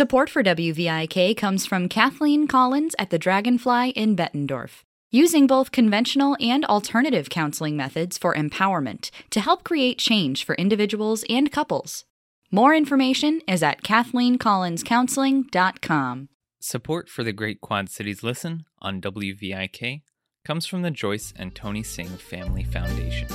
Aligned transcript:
Support 0.00 0.30
for 0.30 0.42
WVIK 0.42 1.36
comes 1.36 1.66
from 1.66 1.86
Kathleen 1.86 2.48
Collins 2.48 2.94
at 2.98 3.10
the 3.10 3.18
Dragonfly 3.18 3.90
in 3.90 4.16
Bettendorf, 4.16 4.82
using 5.10 5.46
both 5.46 5.72
conventional 5.72 6.38
and 6.40 6.64
alternative 6.64 7.28
counseling 7.28 7.76
methods 7.76 8.16
for 8.16 8.34
empowerment 8.34 9.10
to 9.28 9.40
help 9.40 9.62
create 9.62 9.98
change 9.98 10.42
for 10.42 10.54
individuals 10.54 11.22
and 11.28 11.52
couples. 11.52 12.06
More 12.50 12.74
information 12.74 13.42
is 13.46 13.62
at 13.62 13.82
KathleenCollinsCounseling.com. 13.82 16.28
Support 16.60 17.10
for 17.10 17.22
the 17.22 17.34
Great 17.34 17.60
Quad 17.60 17.90
Cities 17.90 18.22
Listen 18.22 18.64
on 18.78 19.02
WVIK 19.02 20.00
comes 20.46 20.64
from 20.64 20.80
the 20.80 20.90
Joyce 20.90 21.34
and 21.36 21.54
Tony 21.54 21.82
Singh 21.82 22.16
Family 22.16 22.64
Foundation. 22.64 23.28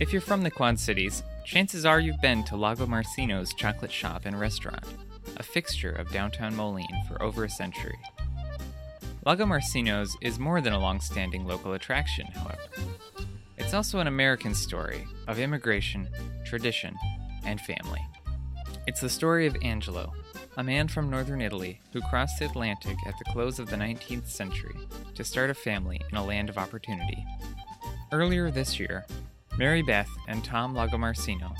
If 0.00 0.12
you're 0.12 0.20
from 0.20 0.42
the 0.42 0.50
Quad 0.50 0.80
Cities, 0.80 1.22
chances 1.44 1.84
are 1.84 2.00
you've 2.00 2.20
been 2.20 2.44
to 2.44 2.54
Lagomarcino's 2.54 3.52
chocolate 3.54 3.92
shop 3.92 4.22
and 4.24 4.38
restaurant, 4.38 4.84
a 5.36 5.42
fixture 5.42 5.92
of 5.92 6.10
downtown 6.12 6.54
Moline 6.54 7.04
for 7.08 7.20
over 7.22 7.44
a 7.44 7.50
century. 7.50 7.98
Lagomarcino's 9.26 10.16
is 10.20 10.38
more 10.38 10.60
than 10.60 10.72
a 10.72 10.78
long 10.78 11.00
standing 11.00 11.46
local 11.46 11.74
attraction, 11.74 12.26
however. 12.26 12.58
It's 13.56 13.74
also 13.74 14.00
an 14.00 14.06
American 14.06 14.54
story 14.54 15.06
of 15.28 15.38
immigration, 15.38 16.08
tradition, 16.44 16.96
and 17.44 17.60
family. 17.60 18.00
It's 18.86 19.00
the 19.00 19.08
story 19.08 19.46
of 19.46 19.56
Angelo, 19.62 20.12
a 20.56 20.64
man 20.64 20.88
from 20.88 21.08
northern 21.08 21.40
Italy 21.40 21.80
who 21.92 22.00
crossed 22.02 22.38
the 22.38 22.46
Atlantic 22.46 22.96
at 23.06 23.14
the 23.18 23.32
close 23.32 23.58
of 23.58 23.70
the 23.70 23.76
19th 23.76 24.28
century 24.28 24.74
to 25.14 25.24
start 25.24 25.50
a 25.50 25.54
family 25.54 26.00
in 26.10 26.16
a 26.16 26.24
land 26.24 26.48
of 26.48 26.58
opportunity. 26.58 27.24
Earlier 28.10 28.50
this 28.50 28.80
year, 28.80 29.06
Mary 29.58 29.82
Beth 29.82 30.08
and 30.28 30.42
Tom 30.42 30.74
Lagomarcino 30.74 31.54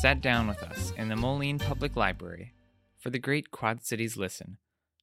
sat 0.00 0.22
down 0.22 0.48
with 0.48 0.62
us 0.62 0.92
in 0.96 1.08
the 1.08 1.16
Moline 1.16 1.58
Public 1.58 1.94
Library 1.94 2.54
for 2.98 3.10
the 3.10 3.18
Great 3.18 3.50
Quad 3.50 3.84
Cities 3.84 4.16
Listen 4.16 4.56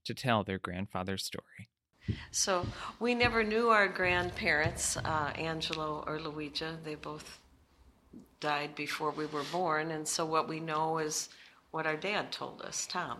to 0.05 0.15
tell 0.15 0.43
their 0.43 0.57
grandfather's 0.57 1.23
story. 1.23 1.69
So 2.31 2.65
we 2.99 3.13
never 3.13 3.43
knew 3.43 3.69
our 3.69 3.87
grandparents, 3.87 4.97
uh, 4.97 5.31
Angelo 5.35 6.03
or 6.07 6.19
Luigi. 6.19 6.65
They 6.83 6.95
both 6.95 7.39
died 8.39 8.73
before 8.73 9.11
we 9.11 9.27
were 9.27 9.45
born, 9.51 9.91
and 9.91 10.07
so 10.07 10.25
what 10.25 10.49
we 10.49 10.59
know 10.59 10.97
is 10.97 11.29
what 11.69 11.85
our 11.85 11.95
dad 11.95 12.31
told 12.31 12.63
us, 12.63 12.87
Tom. 12.87 13.19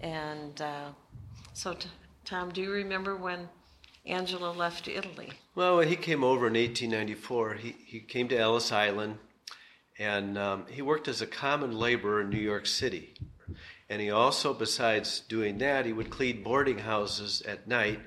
And 0.00 0.62
uh, 0.62 0.90
so, 1.54 1.74
t- 1.74 1.88
Tom, 2.24 2.52
do 2.52 2.62
you 2.62 2.70
remember 2.70 3.16
when 3.16 3.48
Angelo 4.06 4.52
left 4.52 4.86
Italy? 4.86 5.30
Well, 5.54 5.76
when 5.78 5.88
he 5.88 5.96
came 5.96 6.22
over 6.22 6.46
in 6.46 6.54
1894, 6.54 7.54
he, 7.54 7.76
he 7.84 8.00
came 8.00 8.28
to 8.28 8.36
Ellis 8.38 8.70
Island 8.70 9.18
and 9.98 10.36
um, 10.36 10.66
he 10.68 10.82
worked 10.82 11.08
as 11.08 11.22
a 11.22 11.26
common 11.26 11.72
laborer 11.72 12.20
in 12.20 12.30
New 12.30 12.38
York 12.38 12.66
City. 12.66 13.14
And 13.88 14.00
he 14.00 14.10
also, 14.10 14.52
besides 14.52 15.20
doing 15.20 15.58
that, 15.58 15.86
he 15.86 15.92
would 15.92 16.10
clean 16.10 16.42
boarding 16.42 16.78
houses 16.78 17.42
at 17.42 17.68
night 17.68 18.00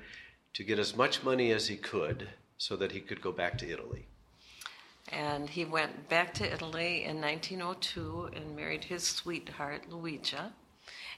to 0.54 0.64
get 0.64 0.78
as 0.78 0.96
much 0.96 1.22
money 1.22 1.52
as 1.52 1.68
he 1.68 1.76
could 1.76 2.28
so 2.58 2.76
that 2.76 2.92
he 2.92 3.00
could 3.00 3.22
go 3.22 3.32
back 3.32 3.56
to 3.58 3.70
Italy. 3.70 4.06
And 5.10 5.48
he 5.48 5.64
went 5.64 6.08
back 6.08 6.34
to 6.34 6.52
Italy 6.52 7.04
in 7.04 7.20
1902 7.20 8.30
and 8.34 8.56
married 8.56 8.84
his 8.84 9.04
sweetheart, 9.04 9.88
Luigia. 9.90 10.52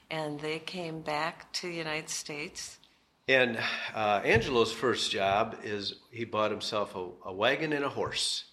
And 0.09 0.39
they 0.39 0.59
came 0.59 1.01
back 1.01 1.51
to 1.53 1.67
the 1.67 1.73
United 1.73 2.09
States. 2.09 2.77
And 3.27 3.57
uh, 3.93 4.21
Angelo's 4.23 4.73
first 4.73 5.11
job 5.11 5.57
is 5.63 5.95
he 6.11 6.25
bought 6.25 6.51
himself 6.51 6.95
a, 6.95 7.09
a 7.25 7.33
wagon 7.33 7.73
and 7.73 7.85
a 7.85 7.89
horse. 7.89 8.45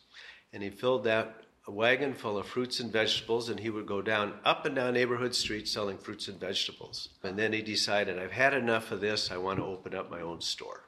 And 0.53 0.63
he 0.63 0.71
filled 0.71 1.05
that 1.05 1.43
wagon 1.69 2.15
full 2.15 2.39
of 2.39 2.47
fruits 2.47 2.81
and 2.81 2.91
vegetables, 2.91 3.49
and 3.49 3.61
he 3.61 3.71
would 3.71 3.87
go 3.87 4.01
down 4.01 4.35
up 4.45 4.65
and 4.65 4.75
down 4.75 4.95
neighborhood 4.95 5.35
streets 5.35 5.71
selling 5.71 5.99
fruits 5.99 6.29
and 6.29 6.41
vegetables. 6.41 7.11
And 7.23 7.39
then 7.39 7.53
he 7.53 7.63
decided, 7.63 8.19
I've 8.19 8.33
had 8.33 8.55
enough 8.55 8.91
of 8.91 9.01
this, 9.01 9.31
I 9.31 9.37
want 9.37 9.59
to 9.59 9.65
open 9.65 9.95
up 9.95 10.11
my 10.11 10.21
own 10.21 10.41
store. 10.41 10.85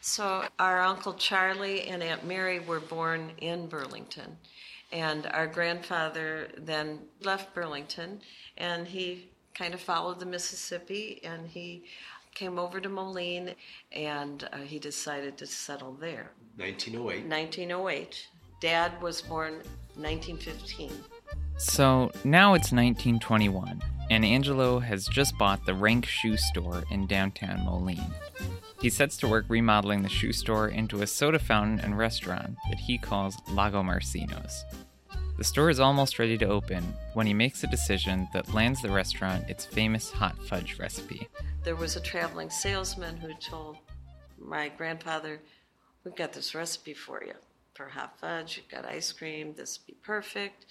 So 0.00 0.44
our 0.58 0.82
Uncle 0.82 1.14
Charlie 1.14 1.82
and 1.82 2.02
Aunt 2.02 2.26
Mary 2.26 2.60
were 2.60 2.80
born 2.80 3.32
in 3.38 3.66
Burlington. 3.66 4.36
And 4.92 5.26
our 5.26 5.46
grandfather 5.46 6.48
then 6.58 7.00
left 7.22 7.54
Burlington 7.54 8.20
and 8.58 8.86
he 8.86 9.30
kind 9.54 9.72
of 9.72 9.80
followed 9.80 10.20
the 10.20 10.26
Mississippi 10.26 11.20
and 11.24 11.48
he 11.48 11.84
came 12.34 12.58
over 12.58 12.80
to 12.80 12.88
Moline 12.88 13.54
and 13.92 14.48
uh, 14.52 14.58
he 14.58 14.78
decided 14.78 15.36
to 15.38 15.46
settle 15.46 15.92
there. 15.92 16.30
1908. 16.56 17.26
1908. 17.26 18.28
Dad 18.60 19.00
was 19.02 19.20
born 19.22 19.54
1915. 19.96 20.92
So 21.56 22.10
now 22.24 22.54
it's 22.54 22.72
1921, 22.72 23.80
and 24.10 24.24
Angelo 24.24 24.80
has 24.80 25.06
just 25.06 25.38
bought 25.38 25.64
the 25.64 25.74
Rank 25.74 26.06
Shoe 26.06 26.36
Store 26.36 26.82
in 26.90 27.06
downtown 27.06 27.64
Moline. 27.64 28.12
He 28.80 28.90
sets 28.90 29.16
to 29.18 29.28
work 29.28 29.46
remodeling 29.48 30.02
the 30.02 30.08
shoe 30.08 30.32
store 30.32 30.68
into 30.68 31.02
a 31.02 31.06
soda 31.06 31.38
fountain 31.38 31.80
and 31.80 31.96
restaurant 31.96 32.56
that 32.68 32.80
he 32.80 32.98
calls 32.98 33.36
Lagomarcino's. 33.48 34.64
The 35.38 35.44
store 35.44 35.70
is 35.70 35.80
almost 35.80 36.18
ready 36.18 36.36
to 36.38 36.46
open 36.46 36.82
when 37.14 37.26
he 37.26 37.34
makes 37.34 37.64
a 37.64 37.68
decision 37.68 38.28
that 38.32 38.52
lands 38.52 38.82
the 38.82 38.90
restaurant 38.90 39.48
its 39.48 39.64
famous 39.64 40.10
hot 40.10 40.36
fudge 40.46 40.78
recipe. 40.78 41.28
There 41.64 41.74
was 41.74 41.96
a 41.96 42.00
traveling 42.00 42.50
salesman 42.50 43.16
who 43.16 43.32
told 43.32 43.78
my 44.38 44.68
grandfather, 44.68 45.40
We've 46.04 46.14
got 46.14 46.34
this 46.34 46.54
recipe 46.54 46.92
for 46.92 47.24
you 47.24 47.32
for 47.72 47.88
hot 47.88 48.18
fudge, 48.20 48.58
you've 48.58 48.68
got 48.68 48.84
ice 48.84 49.12
cream, 49.12 49.54
this 49.56 49.78
would 49.78 49.86
be 49.86 49.98
perfect. 50.02 50.66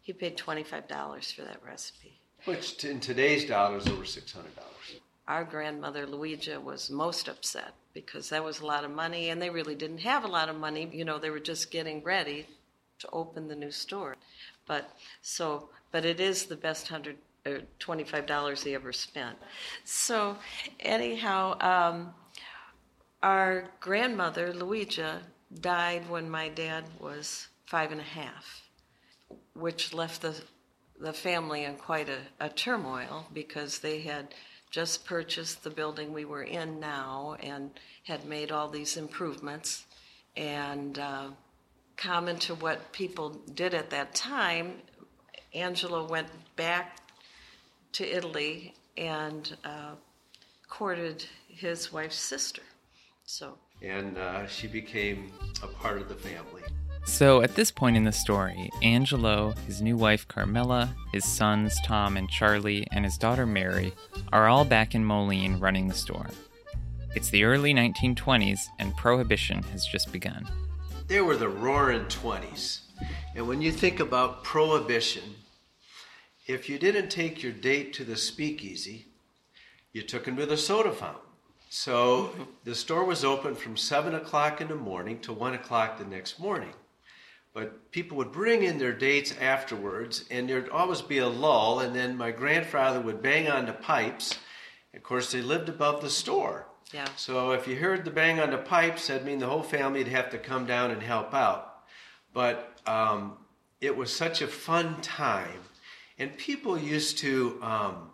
He 0.00 0.14
paid 0.14 0.38
$25 0.38 1.34
for 1.34 1.42
that 1.42 1.60
recipe. 1.62 2.18
Which 2.46 2.82
in 2.86 3.00
today's 3.00 3.44
dollars 3.44 3.86
over 3.86 4.02
$600. 4.02 4.34
Our 5.28 5.44
grandmother, 5.44 6.06
Luigia, 6.06 6.62
was 6.62 6.88
most 6.88 7.28
upset 7.28 7.74
because 7.92 8.30
that 8.30 8.42
was 8.42 8.60
a 8.60 8.66
lot 8.66 8.84
of 8.84 8.90
money, 8.90 9.28
and 9.28 9.42
they 9.42 9.50
really 9.50 9.74
didn't 9.74 9.98
have 9.98 10.24
a 10.24 10.28
lot 10.28 10.48
of 10.48 10.56
money. 10.56 10.88
You 10.90 11.04
know, 11.04 11.18
they 11.18 11.30
were 11.30 11.38
just 11.38 11.70
getting 11.70 12.02
ready 12.02 12.46
to 13.00 13.10
open 13.10 13.48
the 13.48 13.56
new 13.56 13.70
store. 13.70 14.16
But 14.66 14.90
so, 15.20 15.68
but 15.92 16.06
it 16.06 16.18
is 16.18 16.46
the 16.46 16.56
best 16.56 16.88
hundred 16.88 17.18
or 17.46 17.60
twenty-five 17.78 18.26
dollars 18.26 18.62
he 18.62 18.74
ever 18.74 18.92
spent. 18.92 19.36
So, 19.84 20.36
anyhow, 20.80 21.58
um, 21.60 22.14
our 23.22 23.70
grandmother, 23.80 24.52
Luigia, 24.52 25.20
died 25.60 26.08
when 26.08 26.28
my 26.28 26.48
dad 26.48 26.84
was 27.00 27.48
five 27.66 27.92
and 27.92 28.00
a 28.00 28.04
half, 28.04 28.62
which 29.54 29.94
left 29.94 30.22
the 30.22 30.34
the 31.00 31.12
family 31.12 31.64
in 31.64 31.76
quite 31.76 32.08
a, 32.08 32.18
a 32.40 32.48
turmoil 32.48 33.26
because 33.32 33.80
they 33.80 34.00
had 34.00 34.34
just 34.70 35.04
purchased 35.04 35.62
the 35.62 35.70
building 35.70 36.12
we 36.12 36.24
were 36.24 36.42
in 36.42 36.80
now 36.80 37.36
and 37.40 37.70
had 38.04 38.24
made 38.24 38.50
all 38.50 38.68
these 38.68 38.96
improvements. 38.96 39.86
And 40.36 40.98
uh, 40.98 41.28
common 41.96 42.36
to 42.40 42.54
what 42.56 42.92
people 42.92 43.30
did 43.54 43.74
at 43.74 43.90
that 43.90 44.14
time, 44.14 44.74
Angelo 45.52 46.06
went 46.08 46.28
back 46.56 47.03
to 47.94 48.16
Italy 48.16 48.74
and 48.96 49.56
uh, 49.64 49.92
courted 50.68 51.24
his 51.48 51.92
wife's 51.92 52.16
sister. 52.16 52.62
So, 53.24 53.56
And 53.82 54.18
uh, 54.18 54.46
she 54.46 54.66
became 54.66 55.32
a 55.62 55.66
part 55.66 56.00
of 56.00 56.08
the 56.08 56.14
family. 56.14 56.62
So 57.06 57.42
at 57.42 57.54
this 57.54 57.70
point 57.70 57.96
in 57.96 58.04
the 58.04 58.12
story, 58.12 58.70
Angelo, 58.82 59.52
his 59.66 59.82
new 59.82 59.96
wife 59.96 60.26
Carmela, 60.26 60.94
his 61.12 61.24
sons 61.24 61.76
Tom 61.84 62.16
and 62.16 62.28
Charlie, 62.28 62.86
and 62.92 63.04
his 63.04 63.18
daughter 63.18 63.46
Mary 63.46 63.92
are 64.32 64.48
all 64.48 64.64
back 64.64 64.94
in 64.94 65.04
Moline 65.04 65.60
running 65.60 65.88
the 65.88 65.94
store. 65.94 66.30
It's 67.14 67.28
the 67.28 67.44
early 67.44 67.72
1920s, 67.72 68.60
and 68.78 68.96
Prohibition 68.96 69.62
has 69.64 69.86
just 69.86 70.10
begun. 70.12 70.48
They 71.06 71.20
were 71.20 71.36
the 71.36 71.48
roaring 71.48 72.06
20s. 72.06 72.80
And 73.36 73.46
when 73.46 73.62
you 73.62 73.70
think 73.70 74.00
about 74.00 74.42
prohibition, 74.42 75.22
if 76.46 76.68
you 76.68 76.78
didn't 76.78 77.08
take 77.08 77.42
your 77.42 77.52
date 77.52 77.92
to 77.94 78.04
the 78.04 78.16
speakeasy, 78.16 79.06
you 79.92 80.02
took 80.02 80.26
him 80.26 80.36
to 80.36 80.46
the 80.46 80.56
soda 80.56 80.92
fountain. 80.92 81.20
So 81.70 82.30
the 82.64 82.74
store 82.74 83.04
was 83.04 83.24
open 83.24 83.54
from 83.54 83.76
7 83.76 84.14
o'clock 84.14 84.60
in 84.60 84.68
the 84.68 84.76
morning 84.76 85.20
to 85.20 85.32
1 85.32 85.54
o'clock 85.54 85.98
the 85.98 86.04
next 86.04 86.38
morning. 86.38 86.72
But 87.52 87.90
people 87.92 88.16
would 88.18 88.32
bring 88.32 88.62
in 88.62 88.78
their 88.78 88.92
dates 88.92 89.34
afterwards, 89.40 90.24
and 90.30 90.48
there'd 90.48 90.68
always 90.68 91.02
be 91.02 91.18
a 91.18 91.28
lull, 91.28 91.80
and 91.80 91.94
then 91.94 92.16
my 92.16 92.30
grandfather 92.30 93.00
would 93.00 93.22
bang 93.22 93.48
on 93.48 93.66
the 93.66 93.72
pipes. 93.72 94.38
Of 94.92 95.02
course, 95.02 95.32
they 95.32 95.40
lived 95.40 95.68
above 95.68 96.02
the 96.02 96.10
store. 96.10 96.66
yeah. 96.92 97.08
So 97.16 97.52
if 97.52 97.66
you 97.66 97.76
heard 97.76 98.04
the 98.04 98.10
bang 98.10 98.40
on 98.40 98.50
the 98.50 98.58
pipes, 98.58 99.06
that'd 99.06 99.24
mean 99.24 99.38
the 99.38 99.46
whole 99.46 99.62
family 99.62 100.00
would 100.00 100.12
have 100.12 100.30
to 100.30 100.38
come 100.38 100.66
down 100.66 100.90
and 100.90 101.02
help 101.02 101.32
out. 101.32 101.84
But 102.32 102.78
um, 102.86 103.38
it 103.80 103.96
was 103.96 104.12
such 104.12 104.42
a 104.42 104.48
fun 104.48 105.00
time. 105.00 105.60
And 106.18 106.36
people 106.36 106.78
used 106.78 107.18
to, 107.18 107.58
um, 107.62 108.10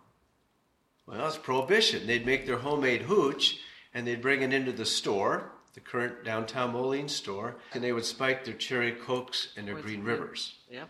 well, 1.07 1.27
it's 1.27 1.37
prohibition. 1.37 2.07
They'd 2.07 2.27
make 2.27 2.47
their 2.47 2.59
homemade 2.59 3.03
hooch 3.03 3.61
and 3.93 4.07
they'd 4.07 4.23
bring 4.23 4.43
it 4.43 4.53
into 4.53 4.73
the 4.73 4.87
store, 4.87 5.53
the 5.75 5.81
current 5.81 6.25
downtown 6.25 6.73
Moline 6.73 7.09
store, 7.09 7.57
and 7.73 7.83
they 7.83 7.93
would 7.93 8.05
spike 8.05 8.45
their 8.45 8.55
cherry 8.55 8.93
cokes 8.93 9.49
and 9.57 9.67
their 9.67 9.75
With 9.75 9.85
green 9.85 10.03
rivers. 10.03 10.55
Yep. 10.71 10.89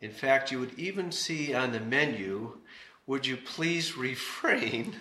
In 0.00 0.10
fact, 0.10 0.50
you 0.50 0.58
would 0.60 0.78
even 0.78 1.12
see 1.12 1.54
on 1.54 1.72
the 1.72 1.80
menu, 1.80 2.58
would 3.06 3.26
you 3.26 3.36
please 3.36 3.96
refrain 3.96 4.96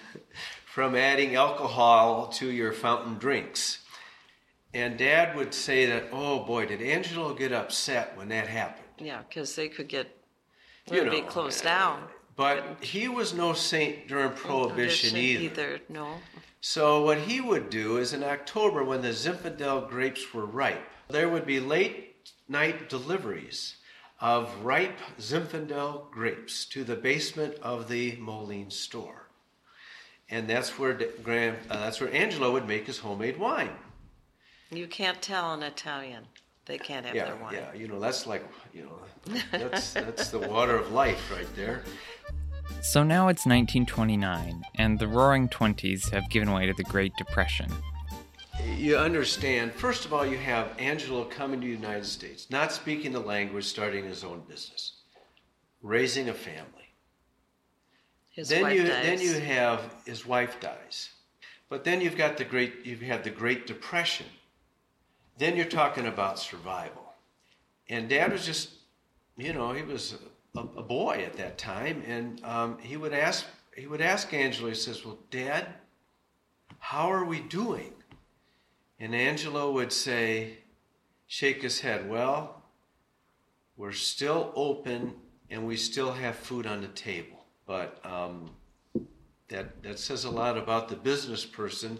from 0.65 0.95
adding 0.95 1.35
alcohol 1.35 2.27
to 2.27 2.51
your 2.51 2.73
fountain 2.73 3.17
drinks? 3.17 3.79
And 4.73 4.97
Dad 4.97 5.35
would 5.35 5.53
say 5.53 5.88
that, 5.88 6.05
oh 6.12 6.44
boy, 6.44 6.67
did 6.67 6.81
Angelo 6.81 7.33
get 7.33 7.51
upset 7.51 8.15
when 8.15 8.29
that 8.29 8.47
happened. 8.47 8.85
Yeah, 9.00 9.23
because 9.27 9.55
they 9.55 9.67
could 9.67 9.88
get, 9.88 10.15
You 10.91 11.03
would 11.03 11.12
be 11.12 11.21
closed 11.21 11.63
down. 11.63 12.03
But 12.36 12.77
he 12.81 13.07
was 13.07 13.33
no 13.33 13.53
saint 13.53 14.07
during 14.07 14.31
Prohibition 14.31 15.18
either. 15.18 15.44
Either, 15.44 15.80
no. 15.89 16.15
So 16.62 17.03
what 17.03 17.18
he 17.19 17.41
would 17.41 17.69
do 17.69 17.97
is 17.97 18.13
in 18.13 18.24
October 18.24 18.83
when 18.83 19.01
the 19.01 19.09
Zinfandel 19.09 19.89
grapes 19.89 20.33
were 20.33 20.45
ripe, 20.45 20.81
there 21.09 21.30
would 21.30 21.45
be 21.45 21.59
late 21.59 22.15
night 22.47 22.89
deliveries 22.89 23.75
of 24.19 24.53
ripe 24.63 25.00
Zinfandel 25.19 26.12
grapes 26.12 26.65
to 26.65 26.83
the 26.83 26.95
basement 26.95 27.56
of 27.62 27.88
the 27.88 28.15
Moline 28.18 28.71
store. 28.71 29.27
And 30.30 30.47
that's 30.47 30.77
where 30.77 30.94
Graham, 31.24 31.56
uh, 31.69 31.80
that's 31.80 32.00
where 32.00 32.13
Angelo 32.13 32.51
would 32.51 32.68
make 32.68 32.86
his 32.86 33.00
homemade 33.00 33.38
wine. 33.38 33.71
You 34.71 34.88
can't 34.88 35.21
tell 35.21 35.53
an 35.53 35.63
Italian. 35.63 36.27
They 36.69 36.77
can't 36.77 37.04
have 37.04 37.16
yeah, 37.16 37.25
their 37.25 37.36
wine. 37.38 37.56
yeah, 37.56 37.74
you 37.74 37.88
know 37.88 38.00
that's 38.00 38.27
like 38.27 38.44
you 38.75 38.83
know 38.83 39.00
that's 39.51 39.94
that's 39.94 40.30
the 40.30 40.38
water 40.38 40.75
of 40.75 40.92
life 40.92 41.31
right 41.36 41.48
there. 41.56 41.83
So 42.83 43.01
now 43.01 43.27
it's 43.27 43.48
1929, 43.48 44.63
and 44.75 45.00
the 45.00 45.07
roaring 45.07 45.50
20s 45.50 46.12
have 46.12 46.30
given 46.30 46.51
way 46.54 46.68
to 46.68 46.74
the 46.74 46.83
Great 46.83 47.12
Depression. 47.18 47.71
You 48.77 48.98
understand, 48.98 49.74
first 49.74 50.06
of 50.06 50.13
all, 50.13 50.24
you 50.24 50.38
have 50.38 50.75
Angelo 50.77 51.24
coming 51.25 51.60
to 51.60 51.66
the 51.66 51.74
United 51.74 52.06
States, 52.06 52.51
not 52.51 52.72
speaking 52.72 53.13
the 53.13 53.19
language, 53.19 53.65
starting 53.65 54.06
his 54.06 54.24
own 54.24 54.44
business, 54.48 54.98
raising 55.81 56.30
a 56.30 56.36
family. 56.36 56.94
His 58.30 58.50
then 58.50 58.62
wife 58.62 58.77
you 58.77 58.83
dies. 58.86 59.06
then 59.06 59.22
you 59.22 59.39
have 59.39 59.95
his 60.06 60.24
wife 60.24 60.60
dies. 60.60 61.10
But 61.68 61.83
then 61.83 62.00
you've 62.00 62.15
got 62.15 62.38
the 62.38 62.45
great 62.45 62.86
you 62.86 62.95
have 62.98 63.24
the 63.24 63.31
Great 63.31 63.65
Depression. 63.65 64.27
Then 65.39 65.56
you're 65.56 65.65
talking 65.65 66.06
about 66.06 66.38
survival. 66.38 67.13
And 67.89 68.07
dad 68.07 68.31
was 68.31 68.45
just 68.45 68.69
you 69.39 69.53
know, 69.53 69.71
he 69.71 69.83
was 69.83 70.15
a, 70.56 70.59
a 70.59 70.83
boy 70.83 71.24
at 71.25 71.38
that 71.38 71.57
time 71.57 72.03
and 72.06 72.44
um, 72.44 72.77
he 72.80 72.97
would 72.97 73.13
ask 73.13 73.45
he 73.75 73.88
would 73.88 74.01
ask 74.01 74.33
Angelo, 74.33 74.68
he 74.68 74.75
says, 74.75 75.06
Well, 75.06 75.19
Dad, 75.31 75.68
how 76.80 77.09
are 77.12 77.24
we 77.24 77.39
doing? 77.39 77.94
And 79.00 79.15
Angelo 79.15 79.71
would 79.71 79.94
say, 79.94 80.57
shake 81.27 81.62
his 81.62 81.80
head, 81.80 82.09
Well, 82.09 82.62
we're 83.77 83.94
still 83.94 84.51
open 84.56 85.13
and 85.50 85.65
we 85.65 85.77
still 85.77 86.12
have 86.12 86.36
food 86.36 86.68
on 86.68 86.81
the 86.81 86.89
table. 86.89 87.45
But 87.65 88.03
um, 88.06 88.51
that, 89.47 89.81
that 89.83 90.00
says 90.00 90.25
a 90.25 90.30
lot 90.30 90.57
about 90.57 90.89
the 90.89 90.97
business 90.97 91.45
person 91.45 92.00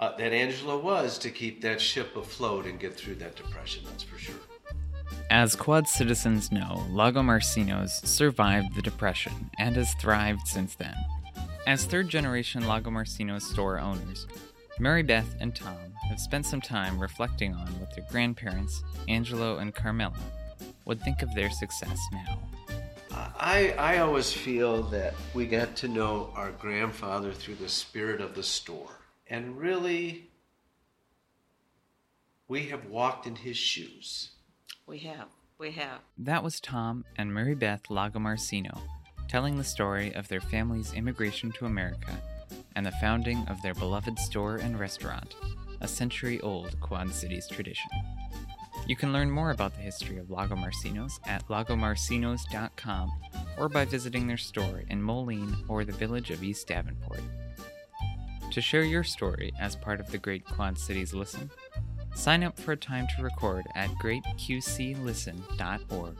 uh, 0.00 0.16
that 0.16 0.32
Angelo 0.32 0.78
was 0.78 1.18
to 1.18 1.30
keep 1.30 1.60
that 1.60 1.80
ship 1.80 2.16
afloat 2.16 2.66
and 2.66 2.80
get 2.80 2.94
through 2.94 3.16
that 3.16 3.36
depression, 3.36 3.84
that's 3.84 4.02
for 4.02 4.18
sure. 4.18 4.34
As 5.30 5.54
Quad 5.54 5.86
citizens 5.86 6.50
know, 6.50 6.84
Lagomarcinos 6.90 8.04
survived 8.04 8.74
the 8.74 8.82
Depression 8.82 9.50
and 9.58 9.76
has 9.76 9.94
thrived 9.94 10.48
since 10.48 10.74
then. 10.74 10.94
As 11.66 11.84
third 11.84 12.08
generation 12.08 12.62
Lagomarcinos 12.62 13.42
store 13.42 13.78
owners, 13.78 14.26
Mary 14.80 15.02
Beth 15.02 15.36
and 15.40 15.54
Tom 15.54 15.76
have 16.08 16.18
spent 16.18 16.46
some 16.46 16.60
time 16.60 16.98
reflecting 16.98 17.54
on 17.54 17.66
what 17.78 17.94
their 17.94 18.06
grandparents, 18.10 18.82
Angelo 19.08 19.58
and 19.58 19.74
Carmela, 19.74 20.18
would 20.86 21.00
think 21.02 21.22
of 21.22 21.32
their 21.34 21.50
success 21.50 21.98
now. 22.12 22.38
I, 23.12 23.74
I 23.78 23.98
always 23.98 24.32
feel 24.32 24.82
that 24.84 25.14
we 25.34 25.46
got 25.46 25.76
to 25.76 25.88
know 25.88 26.32
our 26.34 26.52
grandfather 26.52 27.32
through 27.32 27.56
the 27.56 27.68
spirit 27.68 28.20
of 28.20 28.34
the 28.34 28.42
store. 28.42 28.99
And 29.30 29.56
really, 29.56 30.28
we 32.48 32.66
have 32.66 32.86
walked 32.86 33.28
in 33.28 33.36
his 33.36 33.56
shoes. 33.56 34.32
We 34.86 34.98
have. 34.98 35.28
We 35.56 35.70
have. 35.72 36.00
That 36.18 36.42
was 36.42 36.58
Tom 36.58 37.04
and 37.16 37.32
Mary 37.32 37.54
Beth 37.54 37.84
Lagomarcino 37.88 38.76
telling 39.28 39.56
the 39.56 39.62
story 39.62 40.12
of 40.14 40.26
their 40.26 40.40
family's 40.40 40.92
immigration 40.92 41.52
to 41.52 41.64
America 41.64 42.20
and 42.74 42.84
the 42.84 42.90
founding 43.00 43.46
of 43.46 43.62
their 43.62 43.74
beloved 43.74 44.18
store 44.18 44.56
and 44.56 44.80
restaurant, 44.80 45.36
a 45.80 45.86
century 45.86 46.40
old 46.40 46.80
Quad 46.80 47.14
Cities 47.14 47.46
tradition. 47.46 47.90
You 48.88 48.96
can 48.96 49.12
learn 49.12 49.30
more 49.30 49.52
about 49.52 49.76
the 49.76 49.82
history 49.82 50.18
of 50.18 50.26
Lagomarcinos 50.26 51.20
at 51.28 51.46
lagomarcinos.com 51.46 53.12
or 53.56 53.68
by 53.68 53.84
visiting 53.84 54.26
their 54.26 54.36
store 54.36 54.82
in 54.88 55.00
Moline 55.00 55.56
or 55.68 55.84
the 55.84 55.92
village 55.92 56.32
of 56.32 56.42
East 56.42 56.66
Davenport. 56.66 57.20
To 58.50 58.60
share 58.60 58.82
your 58.82 59.04
story 59.04 59.52
as 59.60 59.76
part 59.76 60.00
of 60.00 60.10
the 60.10 60.18
Great 60.18 60.44
Quad 60.44 60.76
Cities 60.76 61.14
Listen, 61.14 61.48
sign 62.16 62.42
up 62.42 62.58
for 62.58 62.72
a 62.72 62.76
time 62.76 63.06
to 63.16 63.22
record 63.22 63.64
at 63.76 63.90
greatqclisten.org. 64.02 66.16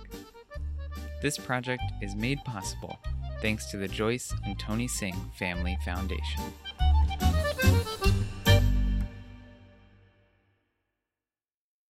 This 1.21 1.39
project 1.39 1.83
is 2.01 2.15
made 2.15 2.39
possible 2.45 3.01
thanks 3.43 3.67
to 3.73 3.79
the 3.79 3.89
Joyce 3.89 4.33
and 4.45 4.57
Tony 4.61 4.87
Singh 4.87 5.33
Family 5.37 5.77
Foundation. 5.85 6.45